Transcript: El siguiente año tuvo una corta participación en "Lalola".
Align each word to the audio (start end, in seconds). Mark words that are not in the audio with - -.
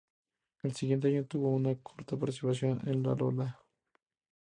El 0.63 0.73
siguiente 0.73 1.09
año 1.09 1.25
tuvo 1.27 1.49
una 1.51 1.75
corta 1.75 2.17
participación 2.17 2.81
en 2.87 3.03
"Lalola". 3.03 3.59